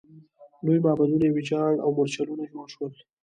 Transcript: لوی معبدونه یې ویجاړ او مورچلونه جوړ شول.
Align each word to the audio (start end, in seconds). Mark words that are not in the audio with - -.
لوی 0.65 0.79
معبدونه 0.85 1.23
یې 1.27 1.33
ویجاړ 1.35 1.71
او 1.83 1.89
مورچلونه 1.97 2.43
جوړ 2.53 2.67
شول. 2.73 2.91